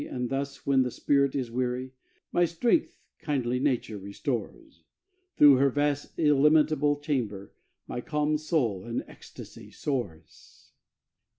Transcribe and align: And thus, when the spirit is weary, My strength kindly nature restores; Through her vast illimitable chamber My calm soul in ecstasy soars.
And 0.09 0.29
thus, 0.29 0.65
when 0.65 0.81
the 0.81 0.89
spirit 0.89 1.35
is 1.35 1.51
weary, 1.51 1.93
My 2.31 2.43
strength 2.45 2.97
kindly 3.19 3.59
nature 3.59 3.99
restores; 3.99 4.83
Through 5.37 5.57
her 5.57 5.69
vast 5.69 6.17
illimitable 6.17 6.97
chamber 7.01 7.53
My 7.85 8.01
calm 8.01 8.39
soul 8.39 8.83
in 8.87 9.03
ecstasy 9.07 9.69
soars. 9.69 10.71